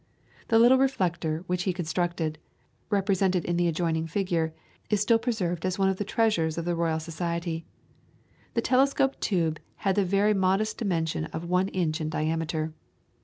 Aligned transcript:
The 0.47 0.57
little 0.57 0.79
reflector 0.79 1.43
which 1.45 1.61
he 1.61 1.73
constructed, 1.73 2.39
represented 2.89 3.45
in 3.45 3.55
the 3.55 3.67
adjoining 3.67 4.07
figure, 4.07 4.51
is 4.89 4.99
still 4.99 5.19
preserved 5.19 5.63
as 5.63 5.77
one 5.77 5.89
of 5.89 5.97
the 5.97 6.03
treasures 6.03 6.57
of 6.57 6.65
the 6.65 6.73
Royal 6.75 6.99
Society. 6.99 7.67
The 8.55 8.61
telescope 8.63 9.19
tube 9.19 9.59
had 9.75 9.93
the 9.93 10.03
very 10.03 10.33
modest 10.33 10.79
dimension 10.79 11.25
of 11.25 11.45
one 11.45 11.67
inch 11.67 12.01
in 12.01 12.09
diameter. 12.09 12.73